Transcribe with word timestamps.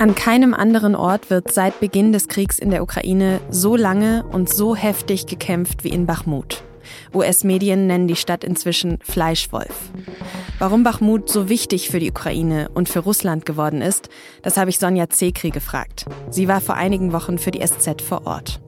An 0.00 0.14
keinem 0.14 0.54
anderen 0.54 0.94
Ort 0.94 1.28
wird 1.28 1.52
seit 1.52 1.80
Beginn 1.80 2.12
des 2.12 2.28
Kriegs 2.28 2.60
in 2.60 2.70
der 2.70 2.84
Ukraine 2.84 3.40
so 3.50 3.74
lange 3.74 4.24
und 4.30 4.48
so 4.48 4.76
heftig 4.76 5.26
gekämpft 5.26 5.82
wie 5.82 5.88
in 5.88 6.06
Bachmut. 6.06 6.62
US-Medien 7.12 7.88
nennen 7.88 8.06
die 8.06 8.14
Stadt 8.14 8.44
inzwischen 8.44 8.98
Fleischwolf. 9.02 9.90
Warum 10.60 10.84
Bachmut 10.84 11.28
so 11.28 11.48
wichtig 11.48 11.90
für 11.90 11.98
die 11.98 12.10
Ukraine 12.10 12.68
und 12.74 12.88
für 12.88 13.00
Russland 13.00 13.44
geworden 13.44 13.82
ist, 13.82 14.08
das 14.42 14.56
habe 14.56 14.70
ich 14.70 14.78
Sonja 14.78 15.10
Zekri 15.10 15.50
gefragt. 15.50 16.04
Sie 16.30 16.46
war 16.46 16.60
vor 16.60 16.76
einigen 16.76 17.12
Wochen 17.12 17.38
für 17.38 17.50
die 17.50 17.66
SZ 17.66 18.00
vor 18.00 18.24
Ort. 18.24 18.60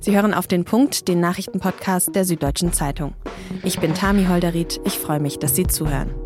Sie 0.00 0.14
hören 0.14 0.34
auf 0.34 0.46
den 0.46 0.64
Punkt, 0.64 1.08
den 1.08 1.20
Nachrichtenpodcast 1.20 2.14
der 2.14 2.26
Süddeutschen 2.26 2.74
Zeitung. 2.74 3.14
Ich 3.62 3.80
bin 3.80 3.94
Tami 3.94 4.26
Holderried. 4.26 4.78
Ich 4.84 4.98
freue 4.98 5.20
mich, 5.20 5.38
dass 5.38 5.56
Sie 5.56 5.66
zuhören. 5.66 6.25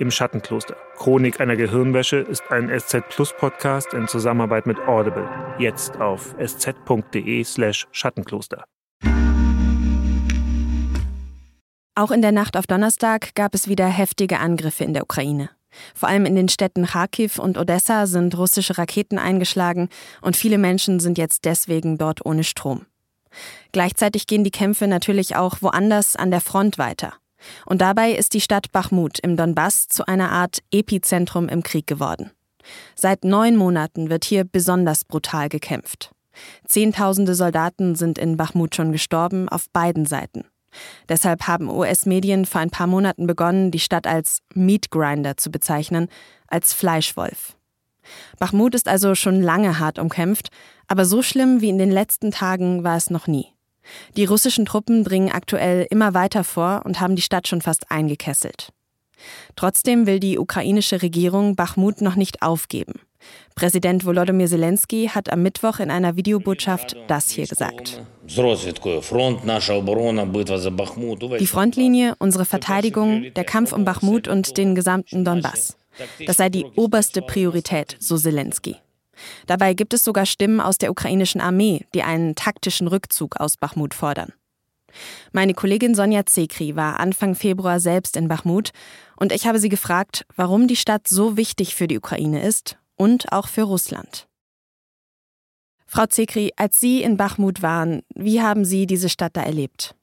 Im 0.00 0.10
Schattenkloster. 0.10 0.76
Chronik 0.96 1.40
einer 1.40 1.56
Gehirnwäsche 1.56 2.16
ist 2.16 2.50
ein 2.50 2.70
SZ 2.70 3.06
Plus 3.10 3.34
Podcast 3.36 3.92
in 3.92 4.08
Zusammenarbeit 4.08 4.66
mit 4.66 4.78
Audible. 4.88 5.28
Jetzt 5.58 6.00
auf 6.00 6.34
sz.de 6.38 7.44
slash 7.44 7.86
Schattenkloster. 7.92 8.64
Auch 11.94 12.10
in 12.10 12.22
der 12.22 12.32
Nacht 12.32 12.56
auf 12.56 12.66
Donnerstag 12.66 13.34
gab 13.34 13.54
es 13.54 13.68
wieder 13.68 13.88
heftige 13.88 14.38
Angriffe 14.38 14.84
in 14.84 14.94
der 14.94 15.02
Ukraine. 15.02 15.50
Vor 15.94 16.08
allem 16.08 16.24
in 16.24 16.34
den 16.34 16.48
Städten 16.48 16.86
Kharkiv 16.86 17.38
und 17.38 17.58
Odessa 17.58 18.06
sind 18.06 18.38
russische 18.38 18.78
Raketen 18.78 19.18
eingeschlagen 19.18 19.90
und 20.22 20.34
viele 20.34 20.56
Menschen 20.56 20.98
sind 21.00 21.18
jetzt 21.18 21.44
deswegen 21.44 21.98
dort 21.98 22.24
ohne 22.24 22.44
Strom. 22.44 22.86
Gleichzeitig 23.72 24.26
gehen 24.26 24.44
die 24.44 24.50
Kämpfe 24.50 24.86
natürlich 24.86 25.36
auch 25.36 25.58
woanders 25.60 26.16
an 26.16 26.30
der 26.30 26.40
Front 26.40 26.78
weiter. 26.78 27.19
Und 27.66 27.80
dabei 27.80 28.12
ist 28.12 28.34
die 28.34 28.40
Stadt 28.40 28.72
Bachmut 28.72 29.18
im 29.20 29.36
Donbass 29.36 29.88
zu 29.88 30.06
einer 30.06 30.30
Art 30.30 30.58
Epizentrum 30.70 31.48
im 31.48 31.62
Krieg 31.62 31.86
geworden. 31.86 32.30
Seit 32.94 33.24
neun 33.24 33.56
Monaten 33.56 34.10
wird 34.10 34.24
hier 34.24 34.44
besonders 34.44 35.04
brutal 35.04 35.48
gekämpft. 35.48 36.12
Zehntausende 36.66 37.34
Soldaten 37.34 37.94
sind 37.94 38.18
in 38.18 38.36
Bachmut 38.36 38.74
schon 38.74 38.92
gestorben, 38.92 39.48
auf 39.48 39.68
beiden 39.70 40.06
Seiten. 40.06 40.44
Deshalb 41.08 41.48
haben 41.48 41.68
US-Medien 41.68 42.46
vor 42.46 42.60
ein 42.60 42.70
paar 42.70 42.86
Monaten 42.86 43.26
begonnen, 43.26 43.70
die 43.70 43.80
Stadt 43.80 44.06
als 44.06 44.38
Meat 44.54 44.90
Grinder 44.90 45.36
zu 45.36 45.50
bezeichnen, 45.50 46.08
als 46.46 46.72
Fleischwolf. 46.72 47.56
Bachmut 48.38 48.74
ist 48.74 48.88
also 48.88 49.14
schon 49.14 49.42
lange 49.42 49.78
hart 49.78 49.98
umkämpft, 49.98 50.48
aber 50.86 51.04
so 51.04 51.22
schlimm 51.22 51.60
wie 51.60 51.68
in 51.68 51.78
den 51.78 51.90
letzten 51.90 52.30
Tagen 52.30 52.84
war 52.84 52.96
es 52.96 53.10
noch 53.10 53.26
nie. 53.26 53.48
Die 54.16 54.24
russischen 54.24 54.66
Truppen 54.66 55.04
dringen 55.04 55.30
aktuell 55.30 55.86
immer 55.90 56.14
weiter 56.14 56.44
vor 56.44 56.82
und 56.84 57.00
haben 57.00 57.16
die 57.16 57.22
Stadt 57.22 57.48
schon 57.48 57.62
fast 57.62 57.90
eingekesselt. 57.90 58.72
Trotzdem 59.56 60.06
will 60.06 60.20
die 60.20 60.38
ukrainische 60.38 61.02
Regierung 61.02 61.56
Bachmut 61.56 62.00
noch 62.00 62.16
nicht 62.16 62.42
aufgeben. 62.42 62.94
Präsident 63.54 64.06
Volodymyr 64.06 64.46
Zelensky 64.46 65.10
hat 65.12 65.30
am 65.30 65.42
Mittwoch 65.42 65.78
in 65.78 65.90
einer 65.90 66.16
Videobotschaft 66.16 66.96
das 67.06 67.28
hier 67.30 67.46
gesagt. 67.46 68.00
Die 71.38 71.46
Frontlinie, 71.46 72.14
unsere 72.18 72.44
Verteidigung, 72.46 73.34
der 73.34 73.44
Kampf 73.44 73.72
um 73.72 73.84
Bachmut 73.84 74.28
und 74.28 74.56
den 74.56 74.74
gesamten 74.74 75.24
Donbass. 75.24 75.76
Das 76.26 76.38
sei 76.38 76.48
die 76.48 76.64
oberste 76.76 77.20
Priorität, 77.20 77.96
so 77.98 78.16
Zelensky. 78.16 78.76
Dabei 79.46 79.74
gibt 79.74 79.94
es 79.94 80.04
sogar 80.04 80.26
Stimmen 80.26 80.60
aus 80.60 80.78
der 80.78 80.90
ukrainischen 80.90 81.40
Armee, 81.40 81.86
die 81.94 82.02
einen 82.02 82.34
taktischen 82.34 82.86
Rückzug 82.86 83.36
aus 83.36 83.56
Bachmut 83.56 83.94
fordern. 83.94 84.32
Meine 85.32 85.54
Kollegin 85.54 85.94
Sonja 85.94 86.26
Zekri 86.26 86.76
war 86.76 86.98
Anfang 86.98 87.34
Februar 87.34 87.80
selbst 87.80 88.16
in 88.16 88.28
Bachmut 88.28 88.70
und 89.16 89.32
ich 89.32 89.46
habe 89.46 89.58
sie 89.58 89.68
gefragt, 89.68 90.26
warum 90.36 90.66
die 90.66 90.76
Stadt 90.76 91.06
so 91.08 91.36
wichtig 91.36 91.74
für 91.74 91.86
die 91.86 91.98
Ukraine 91.98 92.42
ist 92.42 92.76
und 92.96 93.32
auch 93.32 93.48
für 93.48 93.62
Russland. 93.62 94.26
Frau 95.86 96.06
Zekri, 96.06 96.52
als 96.56 96.78
Sie 96.78 97.02
in 97.02 97.16
Bachmut 97.16 97.62
waren, 97.62 98.02
wie 98.14 98.40
haben 98.40 98.64
Sie 98.64 98.86
diese 98.86 99.08
Stadt 99.08 99.36
da 99.36 99.42
erlebt? 99.42 99.96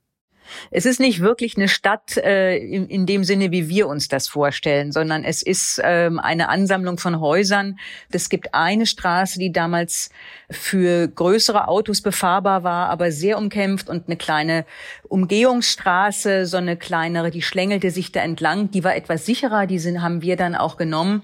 Es 0.72 0.85
ist 0.85 1.00
nicht 1.00 1.22
wirklich 1.22 1.58
eine 1.58 1.68
Stadt 1.68 2.18
äh, 2.18 2.58
in, 2.58 2.88
in, 2.88 3.06
dem 3.06 3.24
Sinne, 3.24 3.52
wie 3.52 3.69
wir 3.69 3.88
uns 3.88 4.08
das 4.08 4.28
vorstellen, 4.28 4.91
sondern 4.91 5.24
es 5.24 5.41
ist 5.41 5.81
ähm, 5.84 6.19
eine 6.19 6.50
Ansammlung 6.50 6.97
von 6.97 7.19
Häusern. 7.19 7.80
Es 8.12 8.30
gibt 8.30 8.53
eine 8.53 8.85
Straße, 8.85 9.40
die 9.40 9.52
damals 9.52 10.09
für 10.50 11.08
größere 11.08 11.68
Autos 11.68 12.02
befahrbar 12.02 12.63
war, 12.63 12.90
aber 12.90 13.12
sehr 13.12 13.38
umkämpft 13.38 13.90
und 13.90 14.08
eine 14.08 14.18
kleine 14.18 14.66
Umgehungsstraße, 15.08 16.46
so 16.46 16.58
eine 16.58 16.78
kleinere, 16.78 17.31
die 17.31 17.41
schlängelte 17.41 17.91
sich 17.91 18.12
da 18.12 18.22
entlang. 18.22 18.72
Die 18.72 18.84
war 18.84 18.96
etwas 18.96 19.25
sicherer, 19.25 19.68
die 19.68 19.79
sind, 19.79 20.02
haben 20.02 20.22
wir 20.22 20.35
dann 20.35 20.56
auch 20.56 20.78
genommen. 20.78 21.24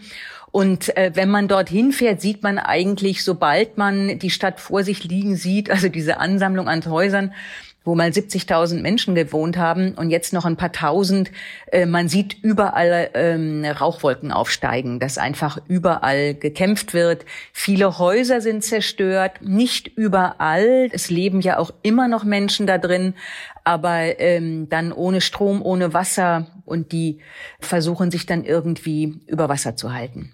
Und 0.53 0.95
äh, 0.95 1.09
wenn 1.15 1.31
man 1.31 1.47
dorthin 1.47 1.91
fährt, 1.91 2.21
sieht 2.21 2.43
man 2.43 2.59
eigentlich, 2.59 3.23
sobald 3.23 3.79
man 3.79 4.19
die 4.19 4.29
Stadt 4.29 4.59
vor 4.59 4.83
sich 4.83 5.03
liegen 5.03 5.35
sieht, 5.35 5.71
also 5.71 5.89
diese 5.89 6.19
Ansammlung 6.19 6.67
an 6.67 6.85
Häusern, 6.85 7.33
wo 7.83 7.95
mal 7.95 8.09
70.000 8.09 8.81
Menschen 8.81 9.15
gewohnt 9.15 9.57
haben 9.57 9.93
und 9.95 10.09
jetzt 10.09 10.33
noch 10.33 10.45
ein 10.45 10.57
paar 10.57 10.71
tausend. 10.71 11.31
Äh, 11.71 11.85
man 11.85 12.07
sieht 12.07 12.41
überall 12.41 13.09
ähm, 13.13 13.65
Rauchwolken 13.65 14.31
aufsteigen, 14.31 14.99
dass 14.99 15.17
einfach 15.17 15.59
überall 15.67 16.33
gekämpft 16.33 16.93
wird. 16.93 17.25
Viele 17.51 17.97
Häuser 17.99 18.41
sind 18.41 18.63
zerstört, 18.63 19.41
nicht 19.41 19.87
überall. 19.87 20.89
Es 20.91 21.09
leben 21.09 21.41
ja 21.41 21.57
auch 21.57 21.71
immer 21.81 22.07
noch 22.07 22.23
Menschen 22.23 22.67
da 22.67 22.77
drin, 22.77 23.15
aber 23.63 24.19
ähm, 24.19 24.69
dann 24.69 24.91
ohne 24.91 25.21
Strom, 25.21 25.61
ohne 25.61 25.93
Wasser 25.93 26.47
und 26.65 26.91
die 26.91 27.19
versuchen 27.59 28.11
sich 28.11 28.25
dann 28.25 28.43
irgendwie 28.43 29.19
über 29.27 29.49
Wasser 29.49 29.75
zu 29.75 29.93
halten. 29.93 30.31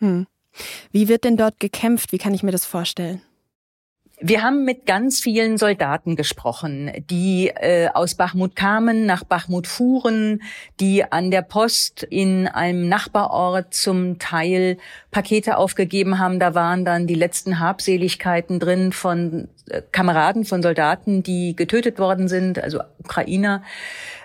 Hm. 0.00 0.26
Wie 0.90 1.08
wird 1.08 1.24
denn 1.24 1.36
dort 1.36 1.60
gekämpft? 1.60 2.12
Wie 2.12 2.18
kann 2.18 2.34
ich 2.34 2.42
mir 2.42 2.52
das 2.52 2.64
vorstellen? 2.64 3.20
Wir 4.18 4.42
haben 4.42 4.64
mit 4.64 4.86
ganz 4.86 5.20
vielen 5.20 5.58
Soldaten 5.58 6.16
gesprochen, 6.16 6.90
die 7.10 7.48
äh, 7.48 7.88
aus 7.92 8.14
Bachmut 8.14 8.56
kamen, 8.56 9.04
nach 9.04 9.24
Bachmut 9.24 9.66
fuhren, 9.66 10.42
die 10.80 11.04
an 11.04 11.30
der 11.30 11.42
Post 11.42 12.02
in 12.02 12.48
einem 12.48 12.88
Nachbarort 12.88 13.74
zum 13.74 14.18
Teil 14.18 14.78
Pakete 15.10 15.58
aufgegeben 15.58 16.18
haben. 16.18 16.40
Da 16.40 16.54
waren 16.54 16.86
dann 16.86 17.06
die 17.06 17.14
letzten 17.14 17.58
Habseligkeiten 17.58 18.58
drin 18.58 18.92
von 18.92 19.48
Kameraden, 19.92 20.44
von 20.44 20.62
Soldaten, 20.62 21.22
die 21.22 21.56
getötet 21.56 21.98
worden 21.98 22.28
sind, 22.28 22.62
also 22.62 22.80
Ukrainer. 22.98 23.62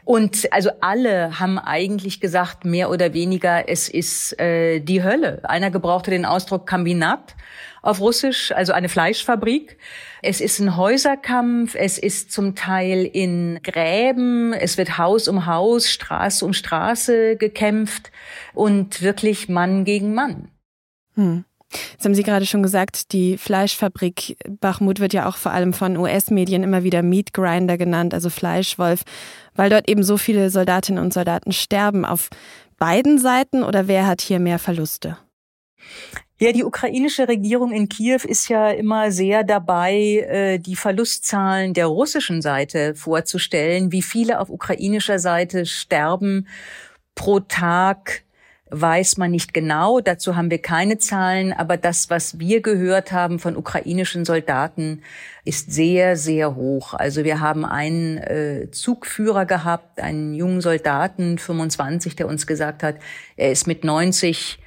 Und 0.04 0.52
also 0.52 0.72
alle 0.82 1.40
haben 1.40 1.60
eigentlich 1.60 2.20
gesagt, 2.20 2.66
mehr 2.66 2.90
oder 2.90 3.14
weniger, 3.14 3.70
es 3.70 3.88
ist 3.88 4.40
äh, 4.40 4.80
die 4.80 5.04
Hölle. 5.04 5.42
Einer 5.44 5.72
gebrauchte 5.72 6.12
den 6.12 6.26
Ausdruck 6.26 6.68
Kombinat 6.68 7.36
auf 7.82 8.00
Russisch, 8.00 8.52
also 8.52 8.74
eine 8.74 8.90
Fleischfabrik. 8.90 9.78
Es 10.22 10.42
ist 10.42 10.60
ein 10.60 10.78
Häuserkampf, 10.78 11.76
es 11.76 11.98
ist 11.98 12.32
zum 12.32 12.56
Teil 12.56 13.06
in 13.06 13.60
Gräben, 13.64 14.54
es 14.54 14.78
wird 14.78 14.98
Haus 14.98 15.28
um 15.28 15.46
Haus, 15.46 15.90
Straße 15.90 16.46
um 16.46 16.54
Straße 16.54 17.38
gekämpft 17.38 18.12
und 18.54 19.02
wirklich 19.02 19.50
Mann 19.50 19.84
gegen 19.84 20.14
Mann. 20.14 20.50
Hm. 21.16 21.46
Jetzt 21.92 22.06
haben 22.06 22.16
Sie 22.16 22.24
gerade 22.24 22.46
schon 22.46 22.64
gesagt, 22.64 23.14
die 23.14 23.38
Fleischfabrik 23.38 24.38
Bachmut 24.60 25.00
wird 25.00 25.14
ja 25.14 25.28
auch 25.28 25.38
vor 25.38 25.52
allem 25.52 25.74
von 25.74 25.98
US-Medien 25.98 26.64
immer 26.64 26.84
wieder 26.84 27.02
Meat 27.02 27.34
Grinder 27.34 27.78
genannt, 27.78 28.14
also 28.14 28.30
Fleischwolf, 28.30 29.04
weil 29.56 29.70
dort 29.70 29.90
eben 29.90 30.04
so 30.04 30.18
viele 30.18 30.50
Soldatinnen 30.50 31.04
und 31.04 31.14
Soldaten 31.14 31.52
sterben. 31.52 32.06
Auf 32.06 32.30
beiden 32.78 33.20
Seiten 33.20 33.64
oder 33.64 33.88
wer 33.88 34.08
hat 34.08 34.22
hier 34.22 34.40
mehr 34.40 34.60
Verluste? 34.60 35.18
Ja, 36.40 36.52
die 36.52 36.64
ukrainische 36.64 37.28
Regierung 37.28 37.72
in 37.72 37.88
Kiew 37.88 38.22
ist 38.24 38.50
ja 38.50 38.72
immer 38.72 39.12
sehr 39.12 39.44
dabei, 39.44 40.26
äh, 40.28 40.58
die 40.58 40.76
Verlustzahlen 40.76 41.76
der 41.76 41.86
russischen 41.86 42.42
Seite 42.42 42.96
vorzustellen. 42.96 43.92
Wie 43.92 44.02
viele 44.02 44.40
auf 44.40 44.50
ukrainischer 44.50 45.20
Seite 45.20 45.68
sterben 45.68 46.48
pro 47.14 47.42
Tag, 47.42 48.24
weiß 48.72 49.18
man 49.18 49.32
nicht 49.32 49.54
genau. 49.54 50.00
Dazu 50.00 50.36
haben 50.36 50.50
wir 50.50 50.62
keine 50.62 50.98
Zahlen. 50.98 51.54
Aber 51.54 51.78
das, 51.78 52.10
was 52.10 52.40
wir 52.40 52.62
gehört 52.62 53.12
haben 53.12 53.38
von 53.38 53.56
ukrainischen 53.56 54.26
Soldaten, 54.26 55.04
ist 55.44 55.72
sehr, 55.72 56.16
sehr 56.16 56.56
hoch. 56.56 56.94
Also 56.94 57.24
wir 57.24 57.40
haben 57.40 57.66
einen 57.66 58.18
äh, 58.18 58.72
Zugführer 58.72 59.46
gehabt, 59.46 60.00
einen 60.00 60.34
jungen 60.34 60.62
Soldaten, 60.62 61.38
25, 61.38 62.16
der 62.16 62.28
uns 62.28 62.48
gesagt 62.48 62.82
hat, 62.82 62.96
er 63.36 63.52
ist 63.52 63.68
mit 63.68 63.84
90 63.84 64.60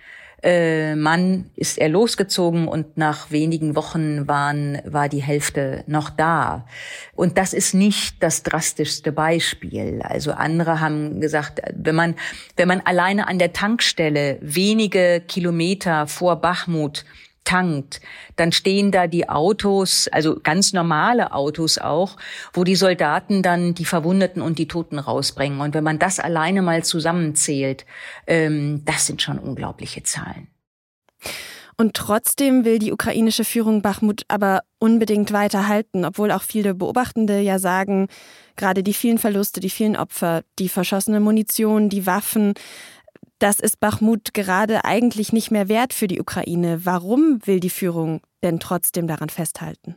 äh, 0.45 0.95
Mann 0.95 1.51
ist 1.57 1.79
er 1.79 1.89
losgezogen 1.89 2.69
und 2.69 2.99
nach 2.99 3.31
wenigen 3.31 3.75
Wochen 3.75 4.29
waren, 4.29 4.79
war 4.85 5.09
die 5.09 5.23
Hälfte 5.23 5.85
noch 5.87 6.11
da. 6.11 6.67
Und 7.15 7.39
das 7.39 7.55
ist 7.55 7.73
nicht 7.73 8.23
das 8.23 8.43
drastischste 8.43 9.11
Beispiel. 9.11 10.03
Also 10.03 10.33
andere 10.33 10.81
haben 10.81 11.21
gesagt, 11.21 11.63
wenn 11.75 11.95
man, 11.95 12.15
wenn 12.57 12.69
man 12.69 12.83
alleine 12.83 13.27
an 13.27 13.39
der 13.39 13.55
Tankstelle 13.55 14.39
wenige 14.43 15.23
Kilometer 15.27 16.07
vor 16.07 16.37
Bachmut 16.37 17.07
tankt, 17.45 18.01
dann 18.37 18.53
stehen 18.53 18.91
da 18.91 19.07
die 19.07 19.29
Autos, 19.29 20.09
also 20.09 20.41
ganz 20.43 20.73
normale 20.73 21.33
Autos 21.33 21.79
auch, 21.79 22.17
wo 22.53 22.65
die 22.65 22.77
Soldaten 22.77 23.43
dann 23.43 23.75
die 23.75 23.85
Verwundeten 23.85 24.43
und 24.43 24.59
die 24.59 24.69
Toten 24.69 24.99
rausbringen. 24.99 25.61
Und 25.61 25.75
wenn 25.75 25.85
man 25.85 25.99
das 25.99 26.19
alleine 26.19 26.63
mal 26.63 26.85
zusammenzählt, 26.85 27.85
ähm, 28.27 28.83
das 28.85 29.07
sind 29.07 29.23
schon 29.23 29.39
unglaubliche 29.39 30.03
Zahlen. 30.03 30.49
Und 31.77 31.95
trotzdem 31.95 32.65
will 32.65 32.79
die 32.79 32.93
ukrainische 32.93 33.45
Führung 33.45 33.83
Bachmut 33.83 34.23
aber 34.29 34.63
unbedingt 34.79 35.33
weiterhalten, 35.33 36.05
obwohl 36.05 36.31
auch 36.31 36.43
viele 36.43 36.75
Beobachtende 36.75 37.41
ja 37.41 37.59
sagen, 37.59 38.09
gerade 38.57 38.83
die 38.83 38.95
vielen 38.95 39.19
Verluste, 39.19 39.61
die 39.61 39.71
vielen 39.71 39.97
Opfer, 39.97 40.43
die 40.59 40.69
verschossene 40.69 41.19
Munition, 41.19 41.89
die 41.89 42.07
Waffen, 42.07 42.55
das 43.45 43.61
ist 43.61 43.79
Bachmut 43.79 44.33
gerade 44.33 44.87
eigentlich 44.87 45.31
nicht 45.35 45.51
mehr 45.51 45.69
wert 45.69 45.93
für 45.93 46.09
die 46.09 46.19
Ukraine. 46.19 46.87
Warum 46.87 47.47
will 47.47 47.61
die 47.61 47.69
Führung 47.69 48.23
denn 48.43 48.59
trotzdem 48.59 49.07
daran 49.07 49.29
festhalten? 49.29 49.97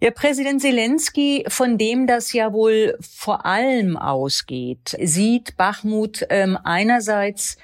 Ja, 0.00 0.12
Präsident 0.12 0.60
Zelensky, 0.60 1.44
von 1.48 1.78
dem 1.78 2.06
das 2.06 2.32
ja 2.32 2.52
wohl 2.52 2.96
vor 3.00 3.44
allem 3.44 3.96
ausgeht, 3.96 4.96
sieht 5.02 5.56
Bachmut 5.56 6.24
ähm, 6.30 6.56
einerseits 6.62 7.56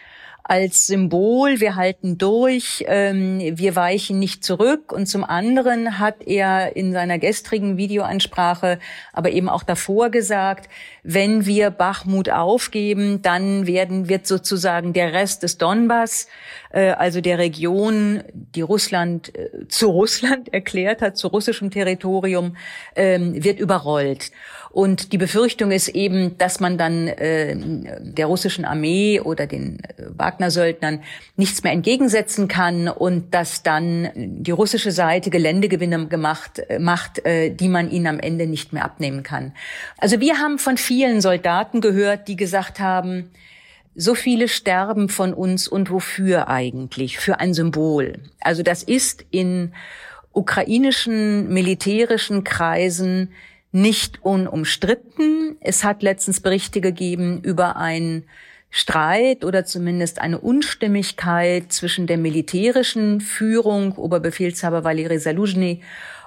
als 0.44 0.86
Symbol, 0.86 1.60
wir 1.60 1.76
halten 1.76 2.18
durch, 2.18 2.84
ähm, 2.88 3.40
wir 3.40 3.76
weichen 3.76 4.18
nicht 4.18 4.44
zurück. 4.44 4.92
Und 4.92 5.06
zum 5.06 5.24
anderen 5.24 5.98
hat 5.98 6.26
er 6.26 6.74
in 6.76 6.92
seiner 6.92 7.18
gestrigen 7.18 7.76
Videoansprache, 7.76 8.78
aber 9.12 9.30
eben 9.30 9.48
auch 9.48 9.62
davor 9.62 10.10
gesagt, 10.10 10.68
wenn 11.04 11.46
wir 11.46 11.70
Bachmut 11.70 12.30
aufgeben, 12.30 13.22
dann 13.22 13.66
werden, 13.66 14.08
wird 14.08 14.26
sozusagen 14.26 14.92
der 14.92 15.12
Rest 15.12 15.42
des 15.42 15.58
Donbass, 15.58 16.28
äh, 16.70 16.90
also 16.90 17.20
der 17.20 17.38
Region, 17.38 18.22
die 18.32 18.62
Russland 18.62 19.34
äh, 19.36 19.68
zu 19.68 19.90
Russland 19.90 20.48
erklärt 20.52 21.02
hat, 21.02 21.16
zu 21.16 21.28
russischem 21.28 21.70
Territorium, 21.70 22.56
ähm, 22.96 23.42
wird 23.42 23.60
überrollt. 23.60 24.30
Und 24.72 25.12
die 25.12 25.18
Befürchtung 25.18 25.70
ist 25.70 25.88
eben, 25.88 26.38
dass 26.38 26.58
man 26.58 26.78
dann 26.78 27.06
äh, 27.06 27.54
der 28.00 28.24
russischen 28.24 28.64
Armee 28.64 29.20
oder 29.20 29.46
den 29.46 29.80
äh, 29.80 30.04
Wagner-Söldnern 30.16 31.02
nichts 31.36 31.62
mehr 31.62 31.72
entgegensetzen 31.72 32.48
kann 32.48 32.88
und 32.88 33.34
dass 33.34 33.62
dann 33.62 34.10
die 34.14 34.50
russische 34.50 34.90
Seite 34.90 35.28
Geländegewinne 35.28 36.08
gemacht 36.08 36.58
äh, 36.70 36.78
macht, 36.78 37.24
äh, 37.26 37.50
die 37.50 37.68
man 37.68 37.90
ihnen 37.90 38.06
am 38.06 38.18
Ende 38.18 38.46
nicht 38.46 38.72
mehr 38.72 38.84
abnehmen 38.84 39.22
kann. 39.22 39.52
Also 39.98 40.20
wir 40.20 40.38
haben 40.38 40.58
von 40.58 40.78
vielen 40.78 41.20
Soldaten 41.20 41.82
gehört, 41.82 42.26
die 42.26 42.36
gesagt 42.36 42.80
haben, 42.80 43.30
so 43.94 44.14
viele 44.14 44.48
sterben 44.48 45.10
von 45.10 45.34
uns 45.34 45.68
und 45.68 45.90
wofür 45.90 46.48
eigentlich? 46.48 47.18
Für 47.18 47.40
ein 47.40 47.52
Symbol. 47.52 48.14
Also 48.40 48.62
das 48.62 48.82
ist 48.82 49.26
in 49.30 49.74
ukrainischen 50.32 51.52
militärischen 51.52 52.42
Kreisen 52.42 53.32
nicht 53.72 54.22
unumstritten. 54.22 55.56
Es 55.60 55.82
hat 55.82 56.02
letztens 56.02 56.40
Berichte 56.40 56.80
gegeben 56.80 57.40
über 57.42 57.76
einen 57.76 58.24
Streit 58.70 59.44
oder 59.44 59.64
zumindest 59.64 60.20
eine 60.20 60.38
Unstimmigkeit 60.38 61.72
zwischen 61.72 62.06
der 62.06 62.16
militärischen 62.16 63.20
Führung, 63.20 63.92
Oberbefehlshaber 63.96 64.84
Valery 64.84 65.18
Saluzhny 65.18 65.82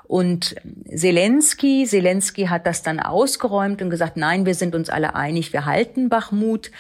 und 0.08 0.56
Zelensky, 0.94 1.86
Zelensky 1.88 2.46
hat 2.46 2.68
das 2.68 2.84
dann 2.84 3.00
ausgeräumt 3.00 3.82
und 3.82 3.90
gesagt, 3.90 4.18
nein, 4.18 4.46
wir 4.46 4.54
sind 4.54 4.76
uns 4.76 4.90
alle 4.90 5.16
einig, 5.16 5.52
wir 5.52 5.66
halten 5.66 6.10
Bachmut. 6.10 6.72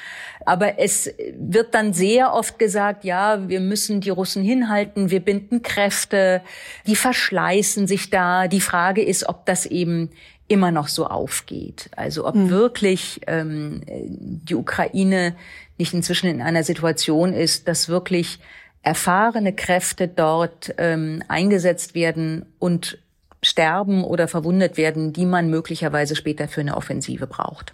Aber 0.45 0.77
es 0.77 1.11
wird 1.35 1.73
dann 1.73 1.93
sehr 1.93 2.33
oft 2.33 2.59
gesagt, 2.59 3.03
ja, 3.03 3.49
wir 3.49 3.61
müssen 3.61 3.99
die 3.99 4.11
Russen 4.11 4.43
hinhalten, 4.43 5.09
wir 5.09 5.21
binden 5.21 5.63
Kräfte, 5.63 6.41
die 6.85 6.95
verschleißen 6.95 7.87
sich 7.87 8.11
da. 8.11 8.47
Die 8.47 8.61
Frage 8.61 9.03
ist, 9.03 9.27
ob 9.27 9.45
das 9.47 9.65
eben 9.65 10.11
immer 10.47 10.71
noch 10.71 10.87
so 10.87 11.07
aufgeht. 11.07 11.89
Also 11.95 12.27
ob 12.27 12.35
mhm. 12.35 12.49
wirklich 12.49 13.21
ähm, 13.27 13.81
die 13.87 14.55
Ukraine 14.55 15.35
nicht 15.77 15.93
inzwischen 15.93 16.27
in 16.27 16.41
einer 16.41 16.63
Situation 16.63 17.33
ist, 17.33 17.67
dass 17.67 17.89
wirklich 17.89 18.39
erfahrene 18.83 19.53
Kräfte 19.53 20.07
dort 20.07 20.73
ähm, 20.77 21.23
eingesetzt 21.27 21.95
werden 21.95 22.45
und 22.59 22.99
sterben 23.41 24.03
oder 24.03 24.27
verwundet 24.27 24.77
werden, 24.77 25.13
die 25.13 25.25
man 25.25 25.49
möglicherweise 25.49 26.15
später 26.15 26.47
für 26.47 26.61
eine 26.61 26.77
Offensive 26.77 27.27
braucht. 27.27 27.73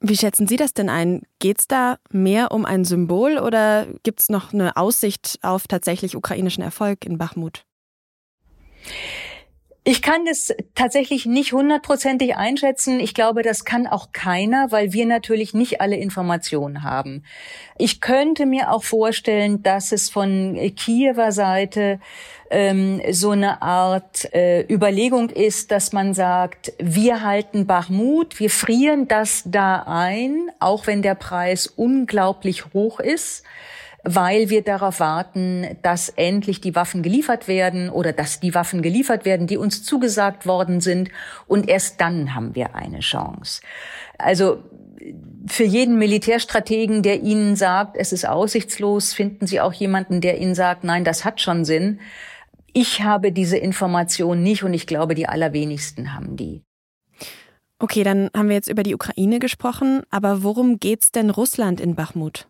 Wie 0.00 0.16
schätzen 0.16 0.46
Sie 0.46 0.56
das 0.56 0.74
denn 0.74 0.90
ein? 0.90 1.22
Geht 1.38 1.60
es 1.60 1.68
da 1.68 1.98
mehr 2.10 2.50
um 2.52 2.66
ein 2.66 2.84
Symbol 2.84 3.38
oder 3.38 3.86
gibt 4.02 4.20
es 4.20 4.28
noch 4.28 4.52
eine 4.52 4.76
Aussicht 4.76 5.38
auf 5.42 5.66
tatsächlich 5.66 6.16
ukrainischen 6.16 6.62
Erfolg 6.62 7.04
in 7.06 7.16
Bachmut? 7.16 7.64
Ich 9.88 10.02
kann 10.02 10.24
das 10.24 10.52
tatsächlich 10.74 11.26
nicht 11.26 11.52
hundertprozentig 11.52 12.34
einschätzen. 12.34 12.98
Ich 12.98 13.14
glaube, 13.14 13.44
das 13.44 13.64
kann 13.64 13.86
auch 13.86 14.10
keiner, 14.10 14.72
weil 14.72 14.92
wir 14.92 15.06
natürlich 15.06 15.54
nicht 15.54 15.80
alle 15.80 15.94
Informationen 15.94 16.82
haben. 16.82 17.22
Ich 17.78 18.00
könnte 18.00 18.46
mir 18.46 18.72
auch 18.72 18.82
vorstellen, 18.82 19.62
dass 19.62 19.92
es 19.92 20.10
von 20.10 20.58
Kiewer 20.74 21.30
Seite 21.30 22.00
ähm, 22.50 23.00
so 23.12 23.30
eine 23.30 23.62
Art 23.62 24.34
äh, 24.34 24.62
Überlegung 24.62 25.30
ist, 25.30 25.70
dass 25.70 25.92
man 25.92 26.14
sagt, 26.14 26.72
wir 26.80 27.22
halten 27.22 27.68
Bachmut, 27.68 28.40
wir 28.40 28.50
frieren 28.50 29.06
das 29.06 29.44
da 29.46 29.84
ein, 29.86 30.50
auch 30.58 30.88
wenn 30.88 31.00
der 31.00 31.14
Preis 31.14 31.68
unglaublich 31.68 32.74
hoch 32.74 32.98
ist 32.98 33.44
weil 34.06 34.50
wir 34.50 34.62
darauf 34.62 35.00
warten, 35.00 35.76
dass 35.82 36.08
endlich 36.08 36.60
die 36.60 36.76
Waffen 36.76 37.02
geliefert 37.02 37.48
werden 37.48 37.90
oder 37.90 38.12
dass 38.12 38.38
die 38.38 38.54
Waffen 38.54 38.80
geliefert 38.80 39.24
werden, 39.24 39.48
die 39.48 39.56
uns 39.56 39.82
zugesagt 39.82 40.46
worden 40.46 40.80
sind. 40.80 41.10
Und 41.48 41.68
erst 41.68 42.00
dann 42.00 42.34
haben 42.34 42.54
wir 42.54 42.76
eine 42.76 43.00
Chance. 43.00 43.60
Also 44.16 44.62
für 45.46 45.64
jeden 45.64 45.98
Militärstrategen, 45.98 47.02
der 47.02 47.22
Ihnen 47.22 47.56
sagt, 47.56 47.96
es 47.96 48.12
ist 48.12 48.26
aussichtslos, 48.26 49.12
finden 49.12 49.46
Sie 49.46 49.60
auch 49.60 49.72
jemanden, 49.72 50.20
der 50.20 50.38
Ihnen 50.38 50.54
sagt, 50.54 50.84
nein, 50.84 51.04
das 51.04 51.24
hat 51.24 51.40
schon 51.40 51.64
Sinn. 51.64 52.00
Ich 52.72 53.02
habe 53.02 53.32
diese 53.32 53.56
Information 53.56 54.42
nicht 54.42 54.62
und 54.62 54.72
ich 54.72 54.86
glaube, 54.86 55.14
die 55.14 55.28
allerwenigsten 55.28 56.14
haben 56.14 56.36
die. 56.36 56.62
Okay, 57.78 58.04
dann 58.04 58.30
haben 58.36 58.48
wir 58.48 58.56
jetzt 58.56 58.70
über 58.70 58.84
die 58.84 58.94
Ukraine 58.94 59.38
gesprochen, 59.40 60.02
aber 60.10 60.42
worum 60.42 60.78
geht's 60.78 61.10
denn 61.10 61.30
Russland 61.30 61.80
in 61.80 61.94
Bachmut? 61.94 62.48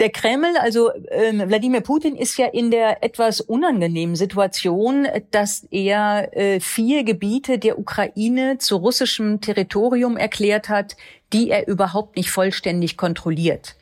Der 0.00 0.10
Kreml, 0.10 0.56
also 0.60 0.92
äh, 0.92 1.32
Wladimir 1.32 1.80
Putin, 1.80 2.14
ist 2.14 2.38
ja 2.38 2.46
in 2.46 2.70
der 2.70 3.02
etwas 3.02 3.40
unangenehmen 3.40 4.14
Situation, 4.14 5.08
dass 5.32 5.66
er 5.72 6.36
äh, 6.36 6.60
vier 6.60 7.02
Gebiete 7.02 7.58
der 7.58 7.80
Ukraine 7.80 8.58
zu 8.58 8.76
russischem 8.76 9.40
Territorium 9.40 10.16
erklärt 10.16 10.68
hat, 10.68 10.96
die 11.32 11.50
er 11.50 11.66
überhaupt 11.66 12.16
nicht 12.16 12.30
vollständig 12.30 12.96
kontrolliert. 12.96 13.74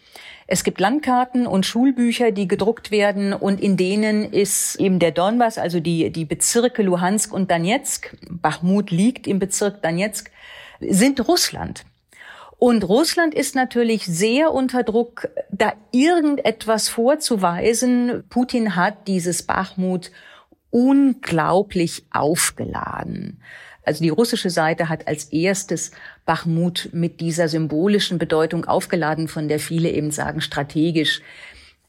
Es 0.46 0.64
gibt 0.64 0.80
Landkarten 0.80 1.46
und 1.46 1.66
Schulbücher, 1.66 2.32
die 2.32 2.48
gedruckt 2.48 2.90
werden 2.90 3.34
und 3.34 3.60
in 3.60 3.76
denen 3.76 4.32
ist 4.32 4.76
eben 4.76 4.98
der 4.98 5.10
Donbass, 5.10 5.58
also 5.58 5.80
die, 5.80 6.10
die 6.10 6.24
Bezirke 6.24 6.82
Luhansk 6.82 7.34
und 7.34 7.50
Donetsk, 7.50 8.16
Bachmut 8.30 8.90
liegt 8.90 9.26
im 9.26 9.38
Bezirk 9.38 9.82
Donetsk, 9.82 10.30
sind 10.80 11.28
Russland. 11.28 11.84
Und 12.66 12.82
Russland 12.82 13.32
ist 13.32 13.54
natürlich 13.54 14.06
sehr 14.06 14.52
unter 14.52 14.82
Druck, 14.82 15.28
da 15.52 15.74
irgendetwas 15.92 16.88
vorzuweisen. 16.88 18.24
Putin 18.28 18.74
hat 18.74 19.06
dieses 19.06 19.44
Bachmut 19.44 20.10
unglaublich 20.70 22.06
aufgeladen. 22.10 23.40
Also 23.84 24.02
die 24.02 24.08
russische 24.08 24.50
Seite 24.50 24.88
hat 24.88 25.06
als 25.06 25.26
erstes 25.26 25.92
Bachmut 26.24 26.88
mit 26.90 27.20
dieser 27.20 27.46
symbolischen 27.46 28.18
Bedeutung 28.18 28.64
aufgeladen, 28.64 29.28
von 29.28 29.46
der 29.46 29.60
viele 29.60 29.90
eben 29.90 30.10
sagen, 30.10 30.40
strategisch. 30.40 31.20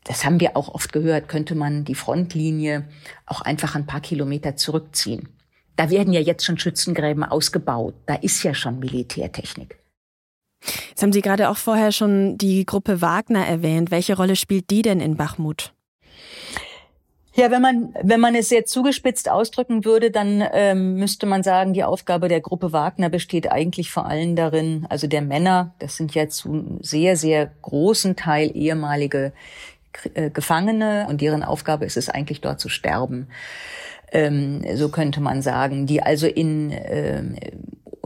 Das 0.04 0.26
haben 0.26 0.40
wir 0.40 0.56
auch 0.56 0.76
oft 0.76 0.94
gehört, 0.94 1.28
könnte 1.28 1.56
man 1.56 1.86
die 1.86 1.96
Frontlinie 1.96 2.88
auch 3.26 3.42
einfach 3.42 3.74
ein 3.74 3.88
paar 3.88 4.02
Kilometer 4.02 4.56
zurückziehen. 4.56 5.28
Da 5.76 5.90
werden 5.90 6.14
ja 6.14 6.22
jetzt 6.22 6.46
schon 6.46 6.60
Schützengräben 6.60 7.24
ausgebaut. 7.24 7.96
Da 8.06 8.14
ist 8.14 8.44
ja 8.44 8.54
schon 8.54 8.78
Militärtechnik. 8.78 9.80
Jetzt 10.90 11.04
haben 11.04 11.14
Sie 11.14 11.22
gerade 11.22 11.50
auch 11.50 11.58
vorher 11.58 11.92
schon 11.92 12.38
die 12.38 12.66
Gruppe 12.66 13.02
Wagner 13.02 13.46
erwähnt. 13.46 13.92
Welche 13.92 14.16
Rolle 14.16 14.36
spielt 14.36 14.70
die 14.70 14.82
denn 14.82 15.00
in 15.00 15.16
Bachmut? 15.16 15.74
Ja, 17.38 17.52
wenn 17.52 17.62
man, 17.62 17.94
wenn 18.02 18.20
man 18.20 18.34
es 18.34 18.50
sehr 18.50 18.66
zugespitzt 18.66 19.30
ausdrücken 19.30 19.86
würde, 19.86 20.10
dann 20.10 20.44
ähm, 20.54 20.96
müsste 20.96 21.28
man 21.28 21.44
sagen, 21.44 21.74
die 21.74 21.84
Aufgabe 21.84 22.30
der 22.30 22.42
Gruppe 22.42 22.74
Wagner 22.74 23.10
besteht 23.10 23.52
eigentlich 23.52 23.92
vor 23.92 24.08
allem 24.08 24.36
darin, 24.36 24.88
also 24.90 25.06
der 25.06 25.22
Männer, 25.22 25.76
das 25.78 25.98
sind 25.98 26.16
ja 26.16 26.28
zu 26.30 26.80
sehr, 26.82 27.16
sehr 27.16 27.52
großen 27.62 28.16
Teil 28.16 28.50
ehemalige 28.56 29.34
äh, 30.16 30.32
Gefangene 30.32 31.06
und 31.10 31.22
deren 31.22 31.44
Aufgabe 31.44 31.86
ist 31.86 31.96
es 31.96 32.10
eigentlich 32.10 32.42
dort 32.42 32.60
zu 32.60 32.70
sterben. 32.70 33.28
Ähm, 34.12 34.66
so 34.74 34.90
könnte 34.90 35.22
man 35.22 35.44
sagen, 35.44 35.86
die 35.86 36.02
also 36.02 36.26
in 36.26 36.72
äh, 36.72 37.22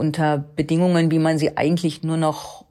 unter 0.02 0.38
Bedingungen, 0.56 1.12
wie 1.12 1.20
man 1.20 1.38
sie 1.38 1.56
eigentlich 1.56 2.02
nur 2.02 2.16
noch 2.16 2.64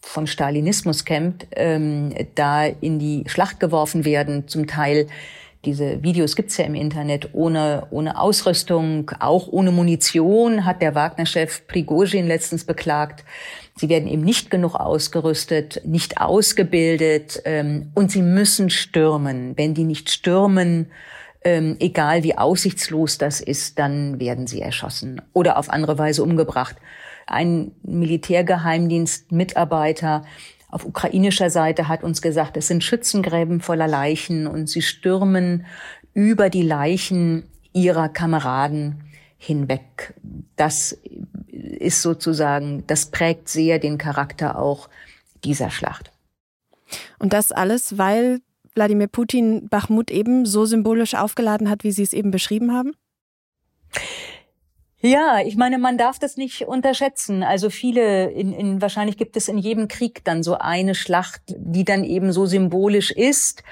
von 0.00 0.28
Stalinismus 0.28 1.04
kennt, 1.04 1.48
ähm, 1.56 2.14
da 2.36 2.64
in 2.64 3.00
die 3.00 3.24
Schlacht 3.26 3.58
geworfen 3.58 4.04
werden, 4.04 4.46
zum 4.46 4.68
Teil 4.68 5.08
diese 5.64 6.04
Videos 6.04 6.36
gibt's 6.36 6.56
ja 6.56 6.64
im 6.64 6.76
Internet 6.76 7.30
ohne, 7.32 7.88
ohne 7.90 8.20
Ausrüstung, 8.20 9.10
auch 9.18 9.48
ohne 9.48 9.72
Munition, 9.72 10.64
hat 10.64 10.80
der 10.80 10.94
Wagner-Chef 10.94 11.66
Prigozhin 11.66 12.28
letztens 12.28 12.64
beklagt. 12.64 13.24
Sie 13.76 13.88
werden 13.88 14.08
eben 14.08 14.22
nicht 14.22 14.52
genug 14.52 14.76
ausgerüstet, 14.76 15.82
nicht 15.84 16.20
ausgebildet 16.20 17.42
ähm, 17.44 17.90
und 17.94 18.12
sie 18.12 18.22
müssen 18.22 18.70
stürmen. 18.70 19.58
Wenn 19.58 19.74
die 19.74 19.84
nicht 19.84 20.10
stürmen, 20.10 20.92
ähm, 21.44 21.76
egal 21.78 22.24
wie 22.24 22.36
aussichtslos 22.36 23.16
das 23.18 23.40
ist, 23.40 23.78
dann 23.78 24.20
werden 24.20 24.46
sie 24.46 24.60
erschossen 24.60 25.22
oder 25.32 25.56
auf 25.58 25.70
andere 25.70 25.96
Weise 25.98 26.22
umgebracht. 26.22 26.76
Ein 27.26 27.72
Militärgeheimdienstmitarbeiter 27.82 30.24
auf 30.70 30.84
ukrainischer 30.84 31.50
Seite 31.50 31.88
hat 31.88 32.04
uns 32.04 32.20
gesagt, 32.20 32.56
es 32.56 32.68
sind 32.68 32.84
Schützengräben 32.84 33.60
voller 33.60 33.88
Leichen 33.88 34.46
und 34.46 34.68
sie 34.68 34.82
stürmen 34.82 35.64
über 36.12 36.50
die 36.50 36.62
Leichen 36.62 37.44
ihrer 37.72 38.08
Kameraden 38.08 39.04
hinweg. 39.38 40.14
Das 40.56 40.98
ist 41.50 42.02
sozusagen, 42.02 42.84
das 42.86 43.06
prägt 43.06 43.48
sehr 43.48 43.78
den 43.78 43.96
Charakter 43.96 44.58
auch 44.58 44.88
dieser 45.44 45.70
Schlacht. 45.70 46.12
Und 47.18 47.32
das 47.32 47.52
alles, 47.52 47.98
weil 47.98 48.40
Wladimir 48.78 49.08
Putin 49.08 49.68
Bachmut 49.68 50.10
eben 50.12 50.46
so 50.46 50.64
symbolisch 50.64 51.16
aufgeladen 51.16 51.68
hat, 51.68 51.82
wie 51.82 51.90
Sie 51.90 52.04
es 52.04 52.12
eben 52.12 52.30
beschrieben 52.30 52.72
haben? 52.72 52.92
Ja, 55.00 55.38
ich 55.44 55.56
meine, 55.56 55.78
man 55.78 55.96
darf 55.96 56.18
das 56.18 56.36
nicht 56.36 56.62
unterschätzen. 56.62 57.44
Also 57.44 57.70
viele, 57.70 58.30
in, 58.30 58.52
in, 58.52 58.82
wahrscheinlich 58.82 59.16
gibt 59.16 59.36
es 59.36 59.46
in 59.46 59.56
jedem 59.56 59.86
Krieg 59.86 60.24
dann 60.24 60.42
so 60.42 60.58
eine 60.58 60.96
Schlacht, 60.96 61.40
die 61.46 61.84
dann 61.84 62.02
eben 62.02 62.32
so 62.32 62.46
symbolisch 62.46 63.12
ist. 63.12 63.62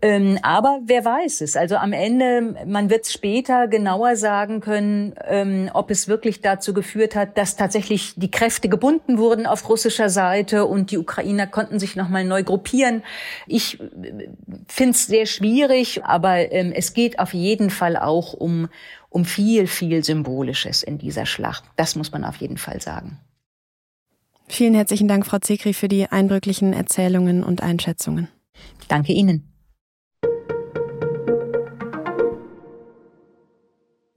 Ähm, 0.00 0.38
aber 0.42 0.80
wer 0.84 1.04
weiß 1.04 1.40
es? 1.40 1.56
Also 1.56 1.76
am 1.76 1.92
Ende, 1.92 2.54
man 2.66 2.90
wird 2.90 3.06
später 3.06 3.66
genauer 3.66 4.14
sagen 4.14 4.60
können, 4.60 5.14
ähm, 5.24 5.70
ob 5.72 5.90
es 5.90 6.06
wirklich 6.06 6.42
dazu 6.42 6.74
geführt 6.74 7.16
hat, 7.16 7.36
dass 7.38 7.56
tatsächlich 7.56 8.12
die 8.14 8.30
Kräfte 8.30 8.68
gebunden 8.68 9.18
wurden 9.18 9.46
auf 9.46 9.68
russischer 9.68 10.10
Seite 10.10 10.66
und 10.66 10.90
die 10.90 10.98
Ukrainer 10.98 11.46
konnten 11.46 11.80
sich 11.80 11.96
nochmal 11.96 12.24
neu 12.24 12.44
gruppieren. 12.44 13.02
Ich 13.46 13.80
äh, 13.80 14.28
finde 14.68 14.92
es 14.92 15.06
sehr 15.06 15.26
schwierig, 15.26 16.04
aber 16.04 16.52
ähm, 16.52 16.72
es 16.72 16.92
geht 16.92 17.18
auf 17.18 17.32
jeden 17.32 17.70
Fall 17.70 17.96
auch 17.96 18.34
um 18.34 18.68
um 19.16 19.24
viel, 19.24 19.66
viel 19.66 20.04
Symbolisches 20.04 20.82
in 20.82 20.98
dieser 20.98 21.24
Schlacht. 21.24 21.64
Das 21.76 21.96
muss 21.96 22.12
man 22.12 22.22
auf 22.22 22.36
jeden 22.36 22.58
Fall 22.58 22.82
sagen. 22.82 23.18
Vielen 24.46 24.74
herzlichen 24.74 25.08
Dank, 25.08 25.24
Frau 25.24 25.38
Zekri, 25.38 25.72
für 25.72 25.88
die 25.88 26.06
eindrücklichen 26.06 26.74
Erzählungen 26.74 27.42
und 27.42 27.62
Einschätzungen. 27.62 28.28
Danke 28.88 29.14
Ihnen. 29.14 29.50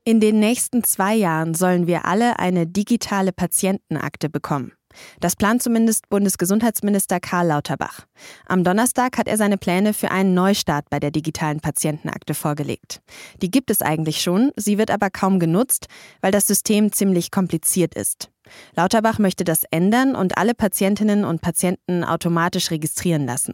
In 0.03 0.19
den 0.19 0.39
nächsten 0.39 0.83
zwei 0.83 1.15
Jahren 1.15 1.53
sollen 1.53 1.87
wir 1.87 2.03
alle 2.03 2.37
eine 2.39 2.67
digitale 2.67 3.31
Patientenakte 3.31 4.29
bekommen. 4.29 4.73
Das 5.19 5.35
plant 5.35 5.61
zumindest 5.63 6.09
Bundesgesundheitsminister 6.09 7.19
Karl 7.19 7.47
Lauterbach. 7.47 8.05
Am 8.45 8.63
Donnerstag 8.63 9.17
hat 9.17 9.27
er 9.27 9.37
seine 9.37 9.57
Pläne 9.57 9.93
für 9.93 10.11
einen 10.11 10.33
Neustart 10.33 10.89
bei 10.89 10.99
der 10.99 11.11
digitalen 11.11 11.59
Patientenakte 11.59 12.33
vorgelegt. 12.33 13.01
Die 13.41 13.51
gibt 13.51 13.71
es 13.71 13.81
eigentlich 13.81 14.21
schon, 14.21 14.51
sie 14.55 14.77
wird 14.77 14.91
aber 14.91 15.09
kaum 15.09 15.39
genutzt, 15.39 15.87
weil 16.21 16.31
das 16.31 16.47
System 16.47 16.91
ziemlich 16.91 17.31
kompliziert 17.31 17.95
ist. 17.95 18.29
Lauterbach 18.75 19.19
möchte 19.19 19.43
das 19.43 19.63
ändern 19.69 20.15
und 20.15 20.37
alle 20.37 20.53
Patientinnen 20.55 21.23
und 21.23 21.41
Patienten 21.41 22.03
automatisch 22.03 22.71
registrieren 22.71 23.25
lassen. 23.25 23.53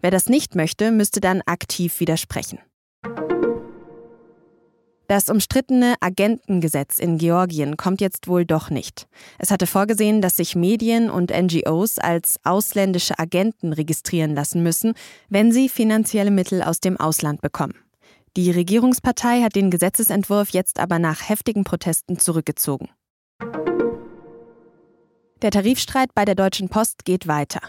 Wer 0.00 0.10
das 0.10 0.28
nicht 0.28 0.54
möchte, 0.54 0.90
müsste 0.92 1.20
dann 1.20 1.42
aktiv 1.46 2.00
widersprechen. 2.00 2.60
Das 5.08 5.28
umstrittene 5.28 5.94
Agentengesetz 6.00 6.98
in 6.98 7.18
Georgien 7.18 7.76
kommt 7.76 8.00
jetzt 8.00 8.26
wohl 8.26 8.44
doch 8.44 8.70
nicht. 8.70 9.06
Es 9.38 9.52
hatte 9.52 9.68
vorgesehen, 9.68 10.20
dass 10.20 10.36
sich 10.36 10.56
Medien 10.56 11.10
und 11.10 11.30
NGOs 11.30 11.98
als 11.98 12.40
ausländische 12.42 13.16
Agenten 13.18 13.72
registrieren 13.72 14.34
lassen 14.34 14.64
müssen, 14.64 14.94
wenn 15.28 15.52
sie 15.52 15.68
finanzielle 15.68 16.32
Mittel 16.32 16.60
aus 16.60 16.80
dem 16.80 16.96
Ausland 16.96 17.40
bekommen. 17.40 17.74
Die 18.36 18.50
Regierungspartei 18.50 19.42
hat 19.42 19.54
den 19.54 19.70
Gesetzesentwurf 19.70 20.50
jetzt 20.50 20.80
aber 20.80 20.98
nach 20.98 21.28
heftigen 21.28 21.62
Protesten 21.62 22.18
zurückgezogen. 22.18 22.88
Der 25.42 25.50
Tarifstreit 25.50 26.14
bei 26.14 26.24
der 26.24 26.34
Deutschen 26.34 26.70
Post 26.70 27.04
geht 27.04 27.26
weiter. 27.26 27.60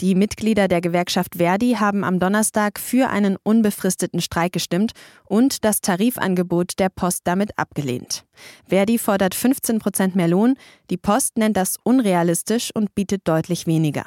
Die 0.00 0.16
Mitglieder 0.16 0.66
der 0.66 0.80
Gewerkschaft 0.80 1.36
Verdi 1.36 1.76
haben 1.78 2.02
am 2.02 2.18
Donnerstag 2.18 2.80
für 2.80 3.10
einen 3.10 3.36
unbefristeten 3.44 4.20
Streik 4.20 4.52
gestimmt 4.52 4.90
und 5.24 5.64
das 5.64 5.80
Tarifangebot 5.80 6.80
der 6.80 6.88
Post 6.88 7.20
damit 7.24 7.56
abgelehnt. 7.56 8.24
Verdi 8.66 8.98
fordert 8.98 9.36
15 9.36 9.78
Prozent 9.78 10.16
mehr 10.16 10.26
Lohn, 10.26 10.56
die 10.90 10.96
Post 10.96 11.38
nennt 11.38 11.56
das 11.56 11.76
unrealistisch 11.84 12.72
und 12.74 12.92
bietet 12.96 13.28
deutlich 13.28 13.68
weniger. 13.68 14.06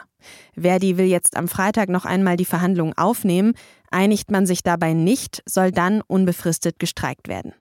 Verdi 0.60 0.98
will 0.98 1.06
jetzt 1.06 1.38
am 1.38 1.48
Freitag 1.48 1.88
noch 1.88 2.04
einmal 2.04 2.36
die 2.36 2.44
Verhandlungen 2.44 2.98
aufnehmen. 2.98 3.54
Einigt 3.92 4.30
man 4.30 4.46
sich 4.46 4.62
dabei 4.62 4.92
nicht, 4.92 5.42
soll 5.46 5.72
dann 5.72 6.02
unbefristet 6.02 6.80
gestreikt 6.80 7.30
werden. 7.30 7.54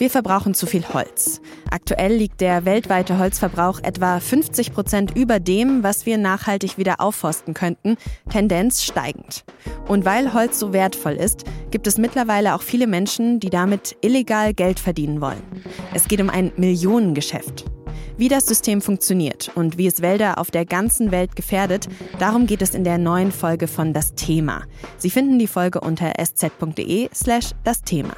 Wir 0.00 0.08
verbrauchen 0.08 0.54
zu 0.54 0.64
viel 0.64 0.82
Holz. 0.94 1.42
Aktuell 1.70 2.14
liegt 2.14 2.40
der 2.40 2.64
weltweite 2.64 3.18
Holzverbrauch 3.18 3.80
etwa 3.82 4.18
50 4.18 4.72
Prozent 4.72 5.14
über 5.14 5.40
dem, 5.40 5.82
was 5.82 6.06
wir 6.06 6.16
nachhaltig 6.16 6.78
wieder 6.78 7.02
aufforsten 7.02 7.52
könnten, 7.52 7.98
Tendenz 8.30 8.82
steigend. 8.82 9.44
Und 9.88 10.06
weil 10.06 10.32
Holz 10.32 10.58
so 10.58 10.72
wertvoll 10.72 11.12
ist, 11.12 11.44
gibt 11.70 11.86
es 11.86 11.98
mittlerweile 11.98 12.54
auch 12.54 12.62
viele 12.62 12.86
Menschen, 12.86 13.40
die 13.40 13.50
damit 13.50 13.94
illegal 14.00 14.54
Geld 14.54 14.80
verdienen 14.80 15.20
wollen. 15.20 15.42
Es 15.92 16.08
geht 16.08 16.22
um 16.22 16.30
ein 16.30 16.50
Millionengeschäft. 16.56 17.66
Wie 18.16 18.28
das 18.28 18.46
System 18.46 18.80
funktioniert 18.80 19.50
und 19.54 19.76
wie 19.76 19.86
es 19.86 20.00
Wälder 20.00 20.38
auf 20.38 20.50
der 20.50 20.64
ganzen 20.64 21.10
Welt 21.10 21.36
gefährdet, 21.36 21.90
darum 22.18 22.46
geht 22.46 22.62
es 22.62 22.74
in 22.74 22.84
der 22.84 22.96
neuen 22.96 23.32
Folge 23.32 23.68
von 23.68 23.92
Das 23.92 24.14
Thema. 24.14 24.62
Sie 24.96 25.10
finden 25.10 25.38
die 25.38 25.46
Folge 25.46 25.82
unter 25.82 26.14
sz.de 26.18 27.10
slash 27.12 27.50
das 27.64 27.82
Thema. 27.82 28.14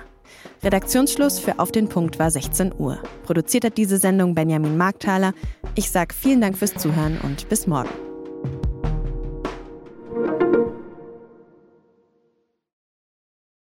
Redaktionsschluss 0.65 1.41
für 1.41 1.59
Auf 1.59 1.73
den 1.73 1.89
Punkt 1.89 2.21
war 2.21 2.31
16 2.31 2.73
Uhr. 2.79 3.03
Produziert 3.25 3.65
hat 3.65 3.77
diese 3.77 3.99
Sendung 3.99 4.35
Benjamin 4.37 4.77
Markthaler. 4.77 5.35
Ich 5.75 5.91
sage 5.91 6.15
vielen 6.15 6.41
Dank 6.41 6.57
fürs 6.57 6.75
Zuhören 6.75 7.19
und 7.21 7.49
bis 7.49 7.67
morgen. 7.67 7.89